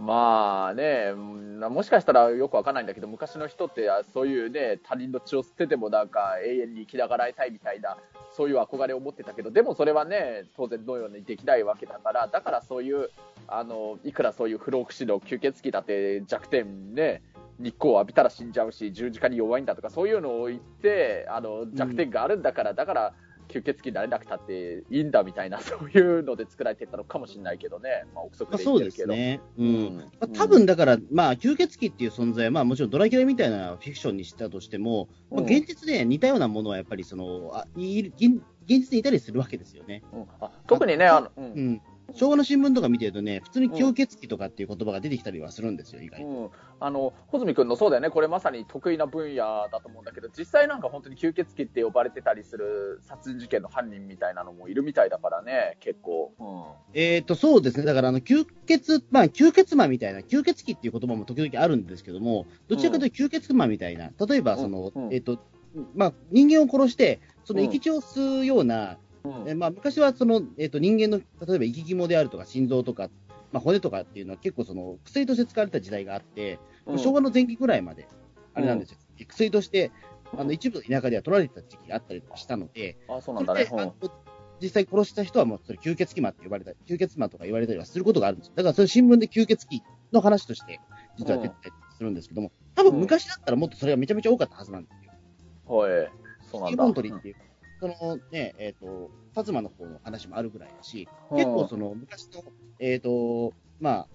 [0.00, 7.98] まあね、もしかしたらよくわかんないんだけど、昔の人ってそういうね、他人の血を吸ってでもなんか永遠に生きながらえたいみたいな、
[8.34, 13.10] そういう憧れを持ってたけど、でもそれはね、当然のようにできないわけだから、だからそういう、
[13.46, 17.22] あの、いくらそういう不老不死の吸血鬼だって弱点ね、
[17.58, 23.12] 日光を浴びたら死んじゃうし、十字架に弱いんだとか、そういうのを言って、あの、弱点があるんだから、だから、
[23.50, 28.04] 吸血鬼になれなくたっていいんだみたいな、そういうので作られてったのかもしれないけどね。
[28.14, 28.90] まあ、憶測まあ、でそうで。
[28.90, 29.40] すね。
[29.58, 29.62] う。
[29.62, 40.02] うんんまあ、多分だから、まあ、吸血鬼っていう存在は、まあ、もちろんドラキュラみたいなフィクションにしたとしても、まあ、うん現実で似たようなものはやっぱりその、あいる現現実にいたりするわけですよね。
[40.12, 41.82] うんあ特にね、あの、うんうん。
[42.14, 46.26] 昭和の新聞とか見てるとね、普通に吸血鬼とかっていう言葉が出てきたりはするんですよ、意外と。
[46.26, 56.32] うん、あの、穂積君のそうだよね、これまさに得意な分野だと思うんだけど、実際なんか本当に吸血鬼って呼ばれてたりする殺人事件の犯人みたいなのもいるみたいだからね、結構。
[56.94, 57.84] えっ、と、そうですね。
[57.84, 65.06] だから、あの、吸血、まあ、吸血魔みたいな、吸血鬼っていう言葉も時々あるんですけども、どちらかというと吸血魔みたいな、例えば、その、うん。
[65.06, 65.14] うん。
[65.14, 65.38] えっ、と、
[65.94, 67.66] まあ、人間を殺して、そのうん。
[67.68, 73.10] 生き血を吸うような、うんえまあ、昔はその、えっ、と、人間の、例えば生き肝であるとか、心臓とか、
[73.52, 78.08] まあ、骨とかっていうのは結構その、薬として使われた時代があって、うん昭和の前期ぐらいまで、
[78.54, 78.98] あれなんですよ。
[79.28, 79.92] 薬として、
[80.36, 83.46] あの、一部の田舎では取られてた時期があったりとかしたので、あ、そうなん
[84.60, 88.54] 実際殺した人はもうそれ吸血鬼魔って呼ばれた、吸血魔とか言われたりはすることがあるんですよ。
[88.56, 90.80] だからそれ新聞で吸血鬼の話として
[91.16, 95.12] 実は出てたりするんですけども、多分昔だったらもっとそれがめちゃめちゃ多かったはずなんですよ。
[95.70, 96.10] うん、はい。
[96.50, 96.70] そうなんだ。
[96.70, 97.36] シーモントリーっていう、
[97.80, 102.42] そのね、えっ、と、薩摩の方の話もあるぐらいだし、結構その昔の、
[102.78, 104.08] えっ、と、まあ、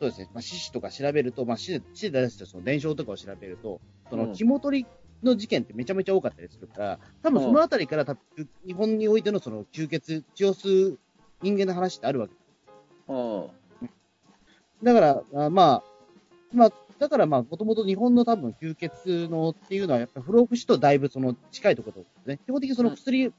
[0.00, 3.80] そうですね、まあ、死死とか調べると、まあ、死で死で出したその伝承とかを調べると、
[4.10, 4.86] そうんの肝取り
[5.22, 10.98] の事件ってめちゃめちゃ多かったりするから、多分そのあたりから多分日本においてのその吸血、血を吸う
[11.40, 12.34] 人間の話ってあるわけ。
[13.08, 13.50] うん。
[14.82, 15.82] だから、あまあ、
[16.52, 16.72] まあ、
[17.02, 22.38] だからまあ、もともと日本の多分吸血のっていうのは、やっぱり不老不死とだいぶその近いところですね。
[22.46, 23.32] 基本的にその薬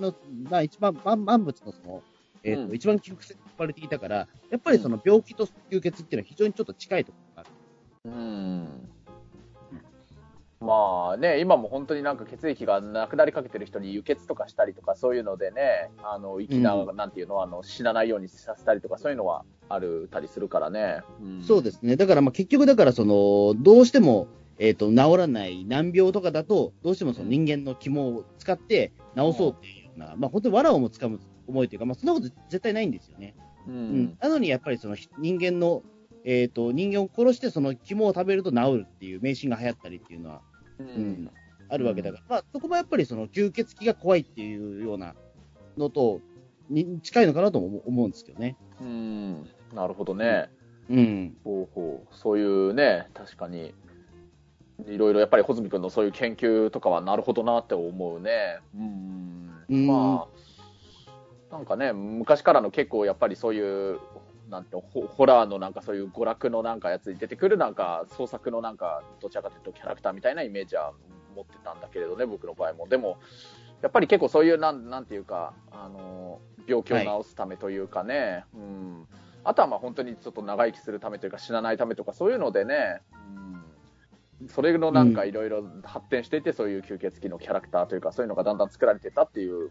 [0.00, 0.14] の、
[0.48, 2.02] まあ一番万万物のその、
[2.44, 7.48] えっ、と、うん一番吸血と呼ばれていたから、やっぱりその病気と吸血っていうのは非常にちょっと近いところが
[8.06, 8.16] ある。
[8.16, 8.88] うん
[10.60, 21.00] まあね、今も本当になんか血液がなくなりかけてる人に輸血とかしたりとか、そういうのでね、あの生きな、うなんていうの、あの死なないようにさせたりとか、そういうのはあるたりするからね。
[21.22, 21.96] うんそうですね。
[21.96, 33.34] だからまあ結局だからその、どうしても、えっ、と、治らない難病とかだと、どうしてもその人間の肝を使って治そうっていうような、まあ本当に藁をもつかむ思いというか、まあそんなこと絶対ないんですよね。
[33.66, 34.16] ううんん。
[34.20, 35.82] なのにやっぱりそのひ人間の、
[36.26, 40.42] えっ、と、人間を殺してその肝を食べると治るっていう迷信が流行ったりっていうのは、
[40.80, 41.30] ううんん、
[41.68, 45.14] あるわけだから、まあそこもやっぱりその吸血鬼が怖いっていうような
[45.76, 46.20] のと、
[46.68, 48.56] に近いのかなとも思思うんですけどね。
[48.80, 49.50] うん。
[49.74, 50.48] なるほどね。
[50.88, 51.36] うん。
[51.44, 52.14] ほうほう。
[52.16, 53.74] そういうね、確かに。
[54.86, 58.58] いろいろやっぱり穂積君のそういう研究とかはなるほどなって思うね。
[58.74, 59.64] うん。
[59.68, 60.26] うんま
[61.50, 64.00] あ、なんかね、昔からの結構やっぱりそういう、
[64.50, 70.92] なんてホホラーのなんかそういう娯楽のなんかやつに出てくるなんか創作のなんかどちらかというとキャラクターみたいなイメージは
[71.34, 72.88] 持ってたんだけれどね、僕の場合も。
[72.88, 73.18] でも、
[73.82, 79.06] やっぱり結構そういうなんなんていうか、あの、病気を治すためというかね、うん。
[79.42, 83.00] あとはまあ本当にちょっと長生きするためというか死なないためとかそういうのでね、
[84.40, 89.70] うん、それのなんかいろいろ発展していて、そういう吸血鬼のキャラクターというかそういうのがだんだん作られてたっていう、うん、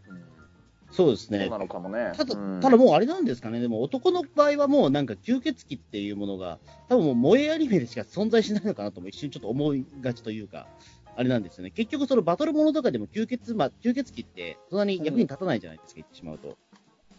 [0.91, 1.57] そうですねそうな。
[1.59, 2.13] のかもね。
[2.15, 10.67] ただ、うんただもうあれなんですかね、でも男の場合はもうなんか吸血鬼っていうものが、多分もう萌えアニメでしか存在しないのかなとも一瞬ちょっと思いがちというか、
[11.15, 11.71] あれなんですよね。
[11.71, 16.57] 結局そのバトルものとかでも吸血、まあ吸血鬼ってそんなに役に立たないじゃないですか、言ってしまうと。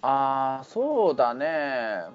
[0.02, 1.46] ああ、そうだね。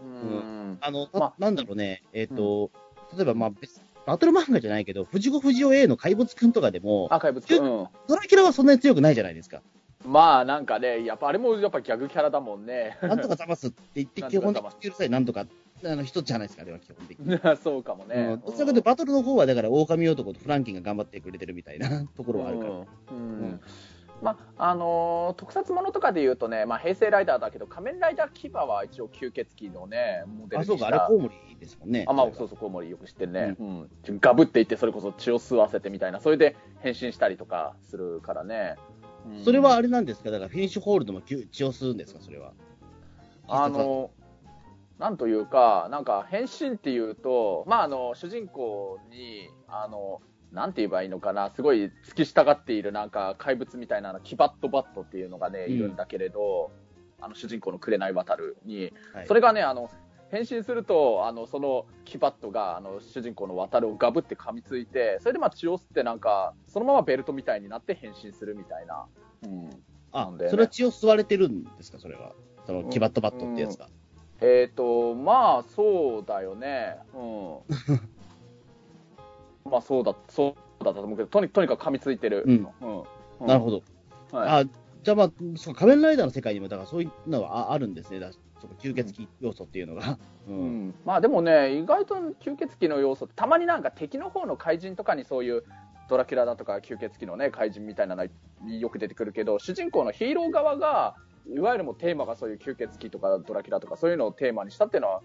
[0.02, 0.78] うん。
[0.82, 2.72] あの、まななんだろうね、えっ、と、
[3.16, 7.64] 例えばまあ別、バトル漫画じゃないけど、藤子不二雄 A の怪物くんとかでも、あ、怪物くん。
[7.64, 7.88] うん。
[8.08, 9.62] ドラキュラはそんなに強くないじゃないですか。
[10.06, 12.98] まあなんかね、やっぱあれもやっぱギャグキャラだもんね。
[13.02, 15.46] なんとかざますって言って、基本的にうるさいなんとか、
[15.84, 17.58] あの人じゃないですか、あれは基本的に。
[17.58, 18.42] そうかもうねん。
[18.42, 22.72] どちらかというと、バトルの方は、だから、狼男とフランキンが頑張ってくれてるみたいなところはあるから。
[22.72, 23.62] うんうん
[24.22, 31.00] まああのー特撮ものとかで言うとね、まあ、平成ライダーだけど、仮面ライダー牙は一応吸血鬼のね、モデルあ、にそうか、あれ。
[31.00, 32.06] コウモリですもんね。
[32.08, 33.56] あまあ、そうそう、コウモリよく知ってるね。
[33.60, 33.90] うん。
[34.22, 38.76] ガブっていって、それこそ血を吸わせてみたいな、それで変身したりとかするからね。
[39.26, 39.44] うん。
[39.44, 40.32] それはあれなんですか？
[40.32, 42.20] だから、フィニッシュホールドも吸血を吸うんですか？
[42.22, 42.54] それは。
[43.48, 44.12] あの、
[45.00, 55.74] なんというか、なんか変身っていうと、まあ、あの、主人公に、あの、なんて言えばいいのかな、すごい付き従っているなんか怪物みたいな、キバットバットっていうのがね、うん。
[55.74, 56.72] いるんだけれど、
[57.20, 59.28] あの主人公の紅渡るに、はい。
[59.28, 59.90] それがね、あの、
[60.32, 69.06] 変身すると、あの、そのキバットが、あの、主人公の渡るをガブって噛みついて、それでまあ血を吸ってなんか、そのままベルトみたいになって変身するみたいな。
[69.44, 69.70] うん。
[70.12, 72.00] あねそれは血を吸われてるんですか？
[72.00, 72.32] それは。
[72.66, 73.88] その、キバットバットってやつが。
[74.42, 76.98] えっ、と、まあ、そうだよね。
[77.14, 77.60] うん。
[79.72, 82.44] まあ、そうだ、そうだったと思うけど、とにとにかく噛みついてる。
[82.46, 82.68] うん
[83.40, 83.48] うん。
[83.48, 83.84] なるほど。
[84.32, 84.38] ど。
[84.38, 84.66] はい、あ、
[85.04, 88.20] じゃあまあ、そう仮面ライダーの世界にも、だからそういうのはああるんですね。
[88.20, 88.32] だ
[88.68, 90.18] その吸血鬼要素っていうのが。
[90.48, 90.52] う。
[90.52, 90.96] うんん。
[91.06, 95.64] まあ、でもね、意外と吸血鬼の要素って、たまになんか敵の方の怪人とかにそういう、
[96.08, 98.26] ドラキュラだとか吸血鬼のね、怪人みたいなの
[98.68, 101.16] よく出てくるけど、主人公のヒーロー側が、
[101.48, 105.22] いわゆるもうテーマがそういう吸血鬼とかドラキュラとかそういうのをテーマにしたっていうのは、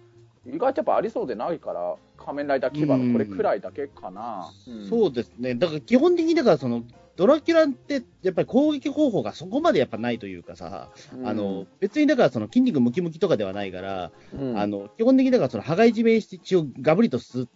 [0.47, 4.51] 意外とやっぱありそうでないから、仮面ライダー牙のこれくらいだけかな。
[4.67, 5.55] うんそうですね。
[5.55, 6.83] だから基本的に、だからその、
[7.21, 10.89] ドラキュラって、やっぱり攻撃方法がそこまでやっぱないというかさ、
[11.23, 17.47] あの、別にだからその筋肉ムキムキとかではないから、うんあの、基本的にだからその、羽がいじめして血をガブリと吸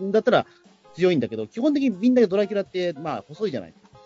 [0.00, 0.46] うんだったら
[0.94, 4.00] 強いんだけど、基本的にみんなドラキュラって、まあ、細いじゃないですか。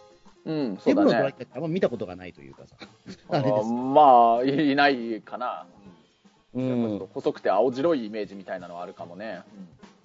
[0.45, 1.35] うん、そうだデブのドラね。
[1.39, 2.77] キュラってあんま見たことがないというかさ。
[3.31, 5.65] あれですあまあ、いいないかな。
[6.55, 6.99] ううんん。
[7.15, 9.41] 細くて青白いイメージみたいなのはあるかもね。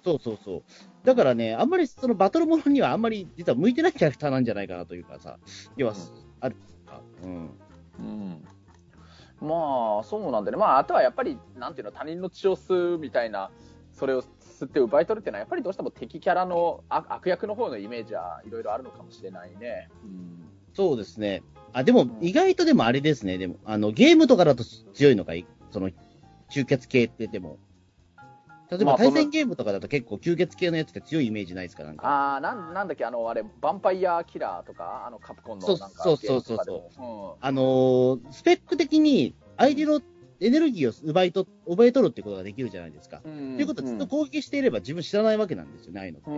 [0.04, 0.62] そうそうそう。
[1.04, 5.38] だからね、あんまりそのバトルものにはあんまり実は向いてないキャラクターなんじゃないかなというかさ、
[5.76, 5.98] 要は、うん
[6.42, 7.00] あるか。
[7.22, 7.50] うん。
[8.00, 8.44] うん。
[9.40, 10.56] まあ、そうなんだね。
[10.56, 13.50] まあ、あとはやっぱり、なんていうの、他人の血を吸うみたいな、
[13.92, 19.88] それを吸って奪い取るっていうのは、やっぱりどうしても敵キャラの悪悪役の方のイメージはいろいろあるのかもしれないね。
[20.04, 20.50] うん。
[20.74, 21.42] そうですね。
[21.72, 23.38] あ、でもん意外とでもあれですね。
[23.38, 25.90] でも、あの、ゲームとかだと強いのがいい、その、
[26.50, 27.58] 吸血系ってでも。
[28.72, 32.06] 例えば対戦ゲームとかだと結構吸血系のやつって強いイメージないですかなんか。
[32.08, 40.00] ああ、なんなんだっけ、あの、あれ、ヴァンパイアキラーとか、あの、カプコンのなんかそうそうそうそうゲームとかでもあのースペック的に相手の
[40.42, 43.20] エネルギーを奪いと奪い取るってことができるじゃないですか。
[43.24, 43.56] うん。
[43.56, 46.30] ということはずっと攻撃していれば自分知らないわけなんですよね、ああいうのって。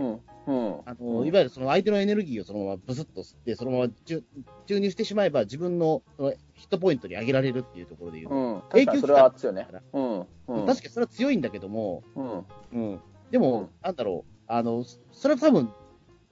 [0.47, 0.67] うん。
[0.67, 0.81] うん。
[0.85, 4.23] あうんのいわゆるその相手のエネルギーをそのままブスッと吸って、そのまま注
[4.67, 8.61] 注入してしまえば自分のそのヒットポイントに上げられるっていうところで言うと、うん。
[8.69, 9.67] 確かにそれは強いね。
[9.95, 10.19] うん。
[10.21, 10.27] うん。
[10.67, 12.45] 確かにそれは強いんだけども、うん。
[12.73, 15.71] うん、でも、うんなんだろう、あの、それは多分、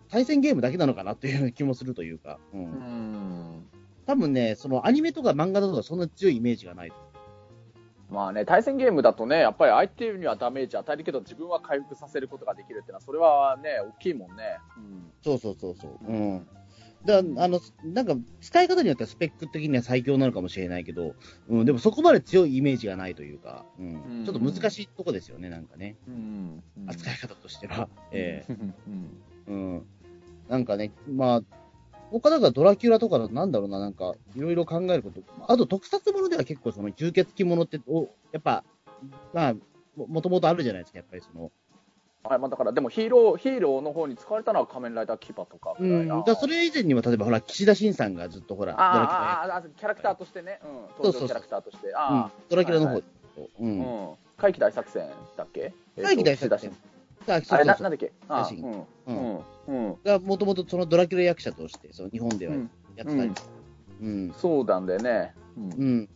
[0.08, 3.66] 対戦ゲームだけなのかなっていう気もするというか、うんうん。
[4.04, 6.92] 多分ね、そのアニメとか漫画だとそんな強いイメージがない。
[8.12, 14.58] まあね、対戦ゲームだとね、やっぱり相手にはダメージ与えるけど、自分は回復させることができるっていうのは、それはね、大きいもんね。
[15.22, 16.06] そうそうそうそう。
[16.06, 16.46] うん。
[17.04, 21.14] だあの、なんか、使い方によってはスペック的には最強なのかもしれないけど、
[21.48, 25.96] うん、でもそこまで強いイメージがないというか、うん、うんちょっと難しいとこですよね、なんかね。
[26.06, 26.62] うん。
[26.78, 26.90] うん。
[26.90, 27.88] 扱い方としては。
[28.12, 28.74] えうん。
[29.48, 29.86] えうん。
[30.48, 31.42] なんかね、まあ、
[32.12, 35.20] 他だからドラキュラとかのなんだろうな、なんか、いろいろ考えること。
[35.48, 38.64] あと特撮ものでは結構その吸血鬼ものって、おやっぱ、
[39.32, 39.54] まあ、
[39.96, 41.50] ももともとあるじゃないですか、やっぱりその。
[42.24, 46.08] はい、まあだから、でもヒーロー、ヒーローの方に使われたのは仮面ライダーキバとかぐうん。
[46.08, 50.60] だからそれ以前には、例えばほら、岸田新さんがずっとほら、ドラキュラあーあー、あーキャラクターとしてね。
[50.64, 51.04] うん。
[51.04, 51.88] 登場キャラクターとして。
[51.88, 53.02] うんあ、ドラキュラの方、はい
[53.60, 53.82] うん。
[53.82, 53.84] あ。
[53.84, 54.14] うん。
[54.36, 55.72] 怪奇大作戦だっけ？
[56.00, 56.72] 怪奇大作戦。
[57.28, 58.12] ああれな、んだっけ？
[58.28, 58.80] あ大うん。
[58.80, 59.40] ううんん。
[59.68, 59.96] うん。
[60.04, 63.32] が、もともとそのドラキュラ役者として、その日本ではうんやってたり。
[64.00, 64.34] うん。
[64.36, 65.34] そうなんだよね。
[65.56, 66.08] うんうん。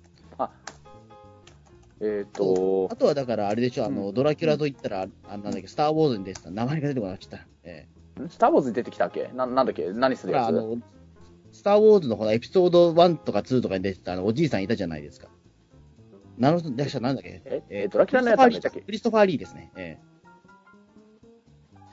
[1.98, 7.46] えっとあ、とはだから、あれでしょ、あの、うんドラキュラといったら、あなんだっけ、スター・ウォーズに出てた名前が出てこなくなった。
[7.64, 7.88] え
[8.28, 9.30] スター・ウォーズに出てきたっけ？
[9.34, 9.90] ななんだっけ？
[9.92, 10.48] 何するやつ？
[10.48, 10.76] あの、
[11.52, 15.28] スター・ウォーズのほら、エピソード1とか2とかに出てたあのおじいさんいたじゃないですか。
[16.36, 17.40] なるほど、役者なんだっけ？
[17.46, 18.80] ええドラキュラのやつだっけ？
[18.82, 19.72] クリストファー・リーですね。
[19.76, 19.98] ええ、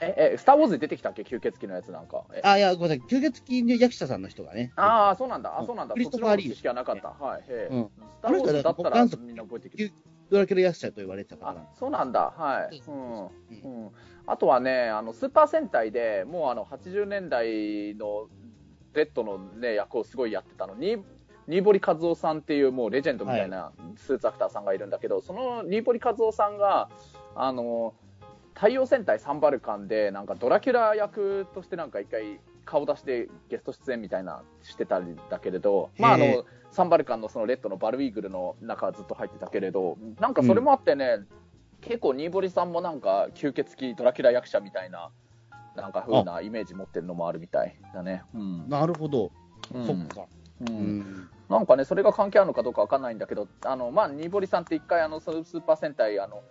[0.00, 1.22] え、スター・ウォーズに出てきたっけ？
[1.22, 2.24] 吸血鬼のやつなんか。
[2.32, 4.72] ええあ、いや、ごめんなさい、吸血鬼の役者さんの人がね。
[4.76, 5.56] ああ、そうなんだ。
[5.56, 5.94] あ、うんそうなんだ。
[5.94, 7.08] クリストファーリー知識はなかった。
[7.08, 7.42] はい。
[7.70, 7.90] うんス
[8.22, 9.92] ター・ウォーズだったらみんな覚えてくる。
[10.30, 12.32] ドラキュラ役者と言われてた方なんあで、そうなんだ。
[12.36, 12.80] はい。
[12.80, 13.20] そうん。
[13.84, 13.90] うん。
[14.26, 18.28] あとはね、あの、スーパー戦隊でもうあの、80年代の
[18.94, 20.96] レッドのね、役をすごいやってたのに、
[21.46, 26.88] 新堀和夫さんっていうもうレジェンドみたいなスーツアクターさんがいるんだけど、その新堀和夫さんが、
[27.36, 27.92] あの、
[28.54, 41.20] 太陽戦隊サンバルカンで、なんかドラキュラ役としてなんか一回顔出してゲスト出演みたいなしてたんだけれど、まああへの、サンバルカンのそのレッドのバルウィーグルの中はずっと入ってたけれど、なんかそれもあってね、
[41.80, 45.10] 結構新堀さんもなんか吸血鬼ドラキュラ役者みたいな、
[45.76, 48.22] なんか風なイメージ持ってるのもあるみたいだね。
[48.34, 48.68] うん。
[48.68, 49.32] なるほど。
[49.74, 50.26] うんそっか。
[50.68, 51.28] ううんん。
[51.48, 56.42] なんかね、それが関係あるのかどうかわかんないんだけど、あの、まあ、ニーボリさんって一回、あのスーパー戦隊、あの、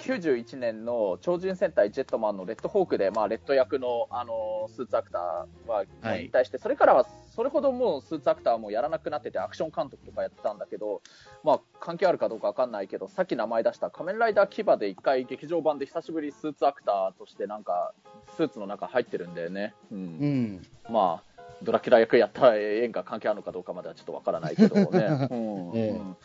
[0.00, 11.02] 91年の超人戦隊ジェットマンのレッドホークで、まあ、レッド役の、あの、スーツアクターははい引退して、それからは、それほどもうスーツアクターもやらなくなってて、アクション監督とかやってたんだけど、
[11.44, 17.92] まあ、関係あるかどうかわかんないけど、さっき名前出した仮面ライダーキバで一回劇場版で久しぶりスーツアクターとしてなんか、
[18.36, 19.74] スーツの中入ってるんだよね。
[19.92, 20.66] うんうん。
[20.92, 21.30] まあ、
[21.62, 25.28] ドラキュラ役やった縁が関係あるのかどうかまではちょっとわからないけどね。
[25.30, 26.16] うんええうん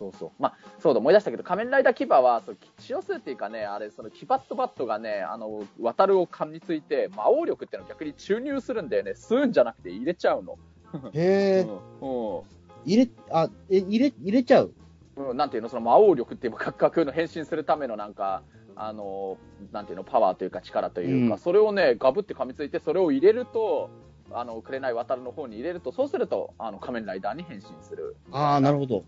[0.00, 0.30] そうそう。
[0.38, 9.10] まあ、そうだ、思い出したけど、仮面ライダーキバは、そう、血を吸うっていうかね、あれ、その、キバットバットがね、あの、渡るを噛みついて、魔王力っていうのを逆に注入するんだよね。
[9.10, 10.58] 吸うんじゃなくて入れちゃうの。
[11.12, 11.68] へえ、
[12.00, 12.40] うん。
[12.86, 14.74] 入れ、あ、え、入れ、入れちゃう？
[15.16, 15.28] うん。
[15.30, 18.42] うんなんていうの、その魔王力っていうか、 架空の変身するためのなんか、
[18.76, 19.36] あの、
[19.70, 23.90] なんていうの、パワーというか力というか、うんそれをね、ガブって噛みついて、それを入れると、
[24.32, 28.16] あの、紅渡るの方に入れると、そうすると、あの、仮面ライダーに変身する。
[28.30, 29.04] ああ、なるほど。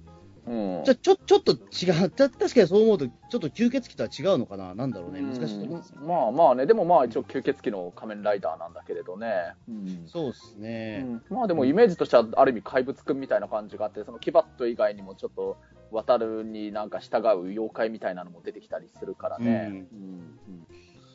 [0.47, 0.83] うん。
[0.85, 2.11] じゃ、ちょ、ちょっと違う。
[2.11, 4.75] た確かにそう思うと、ちょっと吸血鬼とは違うのかな？
[4.75, 5.21] なんだろうね。
[5.23, 5.99] 難しいと思うんですよ。
[6.01, 9.55] うんまあまあね、でもまあ一応吸血鬼の仮面ライダーなんだけれどね。
[9.69, 11.07] うんそうですね。
[11.31, 15.57] うんまあでもイメージとしてはある意味怪物くんみたいな感じがあって、そのキバット以外にもちょっと
[15.93, 19.87] 渡るになんか従う妖怪みたいなのも出てきたりするからね。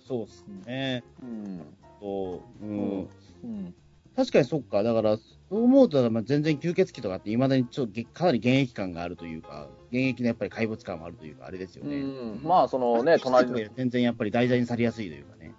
[0.08, 1.04] そうですね。
[1.22, 3.10] うんそう、ううんん。
[3.44, 3.76] うん
[4.18, 4.82] 確かにそっか。
[4.82, 11.98] だから、そう思うと、まあ、全然吸血鬼とかって未だにちょっとげかなり現役感があるというか、現役のやっぱり怪物感もあるというか、あれですよね。
[11.98, 15.54] うんまあそのね、隣の、全然やっぱり題材にされやすいというかね。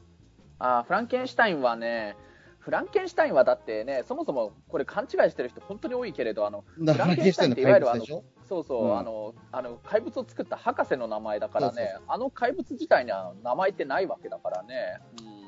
[0.58, 2.16] あフランケンシュタインはね、
[2.58, 8.24] フランケンシュタインはだってね、そもそもこれ勘違いしてる人本当に多いけれど、あの、フランケンシュタインの怪物でしょ？
[8.48, 15.00] そうそう、うんあの、あの、怪物を作った博士の名前だからね、あの怪物自体には名前ってないわけだからね。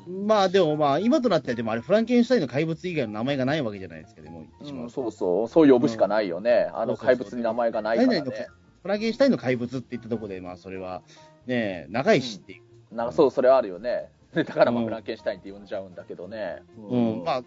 [0.07, 6.71] まあでもまあ、今となってはでもあれ、フランケンシュタインの怪物以外の名前がないわけじゃないですか、でも、うん、そうそう、そう呼ぶしかないよね。
[6.75, 8.49] あの怪物に名前がないからね。
[8.83, 11.03] フランケンシュタインの怪物って言ったところで、まあそれは、
[11.47, 12.61] ね、長いしってい
[12.91, 12.95] う。
[12.95, 14.11] なそう、それはあるよね。
[14.35, 16.63] だからまあうんフランケンシュタインって呼んじゃうんだけどね。
[16.77, 17.43] うん、まあ、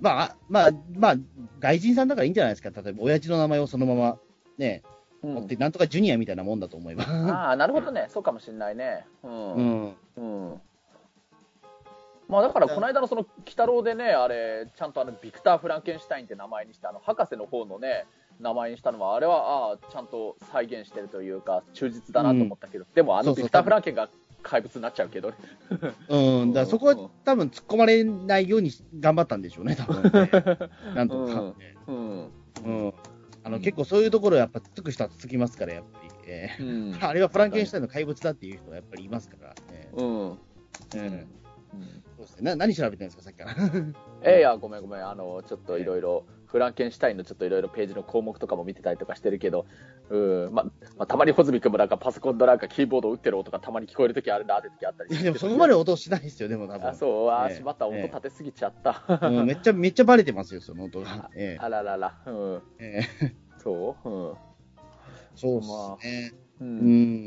[0.00, 1.16] まあ、まあ、まあ、
[1.58, 2.70] 外人さんだからいいんじゃないですか。
[2.70, 4.18] 例えば、親父の名前をそのまま、
[4.58, 4.82] ね、
[5.22, 7.04] うん持って、なんとかジュニアみたいなもんだと思えば。
[7.04, 8.06] ああ、なるほどね。
[8.10, 9.06] そうかもしれないね。
[9.22, 9.54] うん。
[9.54, 10.52] ううん。
[10.52, 10.60] ん。
[12.28, 18.04] まあだから、この間のその、鬼太郎でね、あれ、ちゃんとあの、ビクター・フランケンシュタインって名前にした、あの、博士の方のね、
[18.40, 24.08] 名前にしたのは、あれは、ああ、ちゃんと再現してるというか、忠実だなと思ったけど、でもあの、ビクター・フランケンが
[24.42, 25.36] 怪物になっちゃうけどね。
[26.08, 26.52] うん。
[26.52, 30.10] だからそこは多分突っ込まれないように頑張ったんでしょうね、多分ね。
[30.94, 31.76] なんとか、ね。
[31.86, 32.30] うん。
[32.64, 32.94] うん。
[33.46, 36.10] あの、うん結構そういうところやっぱつく人はつきますから、やっぱり。
[36.26, 39.54] えうんー あれはフランケンシュタインの怪物だっていう人はやっぱりいますから。
[39.72, 40.02] えうん。
[40.02, 40.36] ー
[40.90, 41.28] うん
[42.16, 42.50] そうですね。
[42.50, 43.54] な何調べてるんですか、さっきから？
[44.22, 45.06] えーいや、ごめんごめん。
[45.06, 49.66] あの、ちょっといろいろ、フランケンシュタインのちょっといろいろページの項目とかも見てたりとかしてるけど、
[50.08, 56.88] うん、ま、まあ、たまに穂積君もなんかパソコンのなんかキーボードを打ってる音がたまに聞こえるときあるなって時あったりいや、でもそこまで音しないですよ、でも多分。
[56.88, 59.20] あ、そう、あ、ええしまった、音ええ立てすぎちゃった。
[59.22, 61.30] うんめっちゃ、めっちゃバレてますよ、その音が。
[61.34, 64.34] えあららら、うん、ええそう、うん。
[65.34, 66.32] そうですね。
[66.60, 66.64] う。
[66.64, 66.78] うん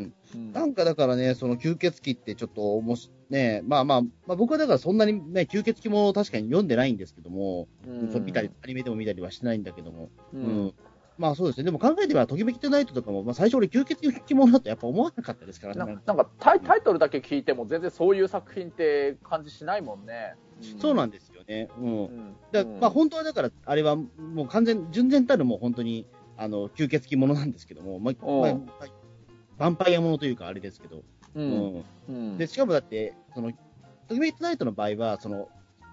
[0.04, 0.14] ん。
[0.34, 10.74] うんなんかだからね、その吸血鬼ってちょっとおもし、ね、まあまあ、まあ僕はだからそんなにね、吸血鬼も確かに読んでないんですけども、うんそう見たり、アニメでも見たりはしてないんだけども、ううんん。
[11.20, 11.66] まあそうですね。
[11.66, 15.98] でも考えてみれば、ときめきトゥナイトとかも、まあ最初俺吸血鬼ものだとやっぱ思わなかったですからなね。
[16.06, 20.36] なんかタイタイトルだけ聞いても全然そういう作品って感じしないもんね。
[20.80, 21.70] そうなんでですよね。
[21.78, 22.36] うん。
[22.52, 22.54] す。
[22.54, 28.86] だまあ本当はだから、あれはもう完全、純然たるもう本当に、あの、吸血鬼ものなんですけども、まあ、まあ、まあ
[29.60, 31.04] ヴァンパイアものというかあれですけど、う。
[31.36, 31.86] うんん。
[32.08, 32.38] うん。
[32.38, 33.52] で、しかもだって、その、
[34.08, 35.50] ときめきトゥナイトの場合は、その、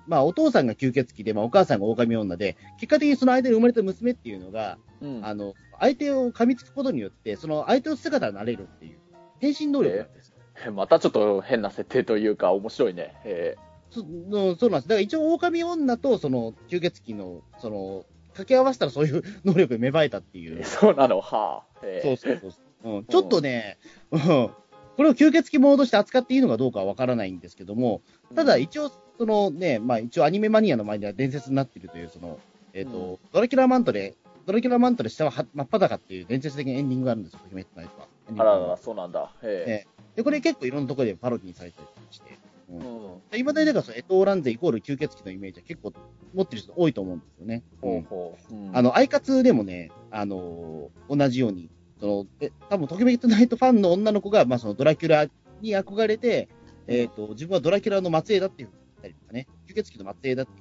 [0.06, 8.98] まあお父さんが吸血鬼で、まあお母さんが狼女で、結果的にその間に生まれた娘っていうのが、うんあの、相手を噛みつくことによって、その相手の姿になれるっていう、
[9.40, 10.32] 変身能力なんです。
[10.72, 13.14] またちょっと変な設定というか、面白いね。
[13.24, 13.56] え
[13.90, 14.88] そのそうなんです。
[14.88, 20.64] だから一応、狼女とその吸血鬼の、その、掛け合わせたらそういう 能力が芽生えたっていうー。
[20.64, 21.78] そうなの、はあ。
[21.82, 22.96] えーそうそうそう。
[22.98, 23.78] うん、ちょっとね、
[24.10, 28.02] うん、これを吸血鬼モードとして扱っていいのかどうかはわからないんですけども、
[28.34, 32.38] ただ一応、そのね、まあ一応アニメマニアの前では伝説になっているという、その、
[32.72, 34.14] えっ、と、うんドラキュラマントで、
[34.46, 38.09] ドラキュラマントで下はは真っ裸っていう伝説的なエンディングがあるんですよ、姫ナイトは。
[38.29, 39.33] エンディングがあららら、そうなんだ。
[39.42, 42.38] えで、これ結構いろんなところでパロディにされたりして、
[42.70, 43.20] うんえうん。
[43.31, 45.92] で今だにだからそのエトーランゼイコール吸血鬼のイメージは結構
[46.35, 47.62] 持ってる人多いと思うんですよね。
[47.81, 48.55] ほうほう。
[48.55, 55.26] うんあ、の、アイカツでもね、あのー同じように、その、え、多分、ときめきトゥナイトファンの女の子が、まあ、そのドラキュラ
[55.61, 56.48] に憧れて、
[56.87, 58.70] えっ、と、自分はドラキュラの末裔だっていう
[59.06, 60.52] たりとかね、吸血鬼の末裔だって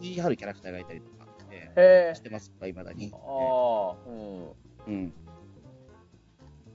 [0.00, 3.12] 言い張るキャラクターがいたりとか、えへえーしてますか、未だに。
[3.12, 4.14] ああ、うん。
[4.14, 5.12] えーうん。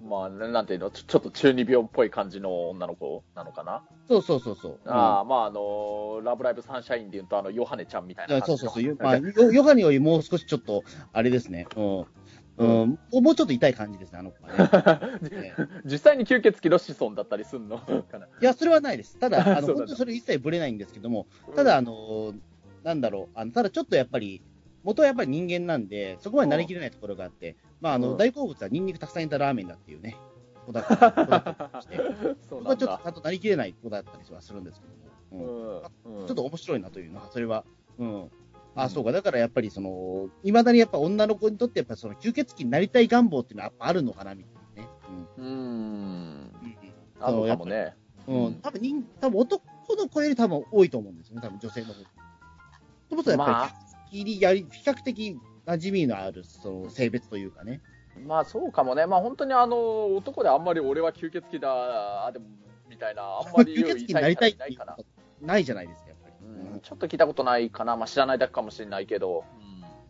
[0.09, 3.83] まあ、なんていうの、ちょちょっと中二病っぽい感じの女の子なのかな？
[4.09, 4.79] そうそうそうそう。
[4.85, 8.45] ああ、まあ、あのラブライブサンシャインで言うと、あの、ヨハネちゃんみたいうんな。
[8.45, 8.95] そうそうそう。
[8.99, 10.83] まあ、ヨヨハネよりもう少しちょっと、
[11.13, 11.67] あれですね。
[11.77, 12.05] うん。
[12.57, 14.55] うん、もうちょっと痛い感じですね、あの子はね。
[15.31, 17.79] え ー実際に吸血鬼の子孫だったりすんの？
[17.79, 18.27] かな。
[18.27, 19.17] いや、それはないです。
[19.17, 22.33] ただ、 あの、本当にそれ一切ぶれないんですけども、ただ、あの、
[22.83, 24.41] なんだろう、あの、ただちょっとやっぱり、
[24.83, 28.17] 元はやっぱり人間なんで、そこまでなりきれないところがあって、まあ、あの、うん。
[28.17, 30.17] 大好物はニンニクたくさん入れたラーメンだっていうね、
[30.65, 31.97] 子だったりして、
[32.49, 33.07] そこはちょっとち。
[33.07, 34.87] ゃんとなりきれない子だったりはするんですけ
[35.31, 35.45] ども、
[36.05, 36.21] うん。
[36.21, 36.27] うん。
[36.27, 37.65] ちょっと面白いなというのは、それは、
[37.97, 38.31] うん。
[38.75, 39.11] あ、うんそうか。
[39.11, 44.89] だからやっぱりその、未だにやっぱ女の子にとってやっぱその吸血鬼になりたい願望っていうのはやっぱあるのかな、みたいなね。
[45.37, 45.45] うん。
[45.45, 46.51] うん。
[47.19, 47.95] あるかもね。
[48.27, 48.55] うん。
[48.61, 49.61] 多分人、多分男
[49.95, 51.93] の子より多分多いと思うんですよね、多分女性の方。
[53.09, 53.71] ともとやっぱ
[54.11, 57.81] り、やり、比較的馴染みのある、その性別というかね。
[58.25, 59.05] まあそうかもね。
[59.05, 62.45] まあ本当にあの、男であんまり俺は吸血鬼だ、あでも、
[62.89, 64.97] みたいな、あんまり吸血鬼になりたいってないかな。
[65.41, 66.02] ないじゃないです
[66.83, 67.95] ちょっと聞いたことないかな。
[67.95, 69.43] まあ知らないだけかもしれないけど。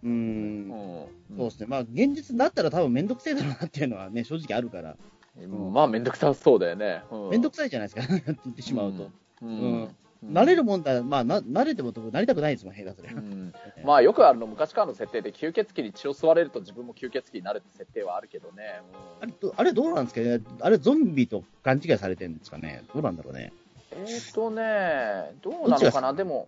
[0.04, 0.10] うん。
[0.10, 0.70] ううん。
[0.70, 1.08] ん。
[1.38, 1.68] そうですね。
[1.68, 4.96] まあ、現実だったら多分めんどくせえだろうなっていうのはね、正直あるから、
[5.36, 7.04] うんまあめんどくさそうだよね。
[7.12, 9.10] うんめんどくさいじゃないですか、って言ってしまうと。。
[9.42, 9.50] うん。
[9.50, 9.96] うんうん
[10.32, 13.12] 慣れるもんだ、まあ、な、慣れてもなりたくないですもん、下手すりゃ。
[13.12, 18.82] うんまあよくあるの昔からの設定で吸血鬼に血を吸われると自分も吸血鬼になるって設定はあるけどね。
[19.20, 23.52] あれど、あれどうなんですかねあれゾンビと勘違いされてるんですかねどうなんだろうね。
[23.92, 26.48] えーとね、どうなのかな、でも、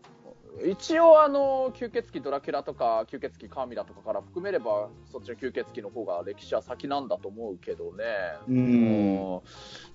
[0.63, 8.03] 一応、あの吸血鬼ドラキュラとか、吸血鬼カーミラとかから含めれば、そっちの吸血鬼の方が歴史は先なんだと思うけどね。
[8.47, 8.57] うん。
[8.57, 9.41] うん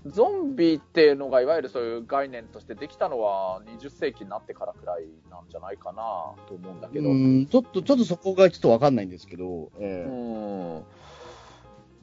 [0.07, 6.01] ゾンビっていうのが、いわゆるそういう概念としてできたのは、20世紀になってからくらいなんじゃないかな
[6.47, 7.09] と思うんだけど。
[7.09, 10.09] うん、ちょっと、ちょっとそこがちょっとわかんないんですけど、ええ。
[10.09, 10.83] うん。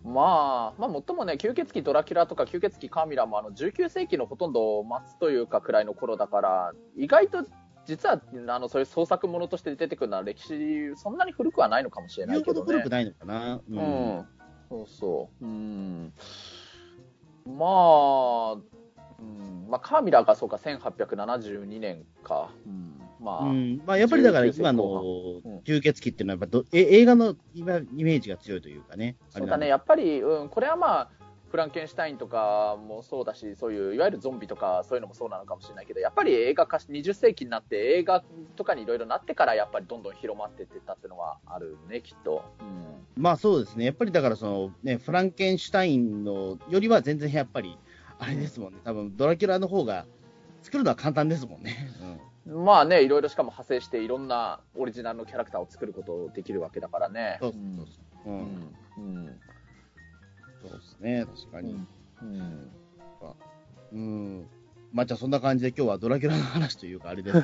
[0.04, 7.44] まあ、まあ、もっともね、吸血鬼ドラキュラとか吸血鬼カミラもあの19世紀のほとんど末というかくらいの頃だから、意外と
[7.88, 12.90] 実はあのそういう創作ものとして出てくるのは歴史、そんなに古くはないのかもしれないうけどね古く。
[12.90, 13.54] ないのかな。
[13.54, 14.26] ううん、
[14.68, 15.44] そうそう。
[15.44, 16.12] うん。
[17.46, 22.50] まあ、うん、まあ、カーミラがそうか、1872年か。
[22.66, 29.16] うん、まあ、うんまあ、やっぱりだから19世紀今後の吸血鬼っていうのはやっぱどえ映画の今イメージが強いというかね。
[29.30, 31.10] そうだね、やっぱり、うん、これはまあ、
[31.50, 38.22] フランケンシュタインとかもそうだし、そういういわゆるゾンビとかそういうのもそうなのかもしれないけど、やっぱり映画化し、20世紀になって映画
[38.56, 42.44] とかにいろいろなってから、やっぱりどんどん広まってってったっていうのはあるね、きっと。
[42.60, 43.84] うんまあそうですね。
[43.84, 47.76] やっぱりだからそのね、フランケンシュタインのよりは全然やっぱり、
[48.18, 48.80] あれですもんね。
[48.84, 50.06] 多分ドラキュラの方が
[50.62, 51.90] 作るのは簡単ですもんね。
[52.46, 57.38] まあね、いろいろしかも派生して、いろんなオリジナルのキャラクターを作ることできるわけだからね。
[57.40, 57.86] そうそう
[58.24, 58.32] そう。
[58.32, 58.34] う。
[58.34, 59.40] うんんうん
[60.62, 61.24] そうですね。
[61.24, 61.86] 確かに。
[62.22, 62.70] うん
[63.92, 64.46] うん。
[64.92, 67.42] まあじゃあそんな感じで今日はドラキュラの話というかあれです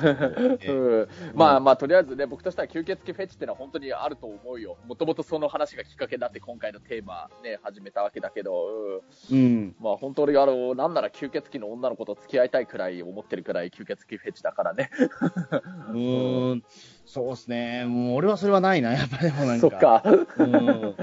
[0.59, 4.77] けど、 まあまあ、とりあえずね、僕としては吸血鬼フェチってのは本当にあると思うよ。
[4.87, 9.01] もともとその話がきっかけになって今回のテーマね、始めたわけだけど、
[9.31, 9.75] うんうん。
[9.79, 14.89] まあ本当にあの、なんなら吸血鬼の女の子と付き合いたいくらい思ってるくらい吸血鬼フェチだからね。
[15.89, 16.63] うーん。
[17.05, 17.85] そうですね。
[17.85, 18.93] もう俺はそれはないな。
[18.93, 19.61] やっぱでもなんか。
[19.61, 19.79] そっ。
[19.79, 20.03] か。
[20.37, 20.95] うん。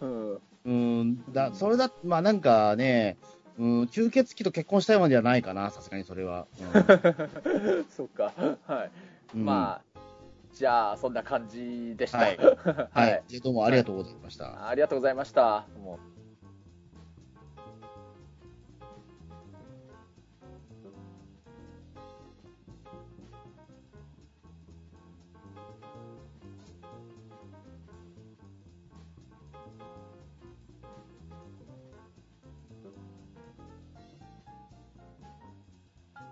[0.00, 1.32] うんうん。
[1.32, 3.16] だ、それだ、まあなんかね、
[3.58, 6.46] うん、吸血鬼と結婚したいまではないかな、さすがにそれは。
[7.90, 8.32] そっか。
[8.66, 8.90] はい。
[9.34, 10.00] うん、まあ、
[10.52, 12.18] じゃあ、そんな感じでした。
[12.18, 13.22] はいははい。
[13.42, 14.68] どうもありがとうございました。
[14.68, 15.66] ありがとうございました。
[15.82, 16.17] もう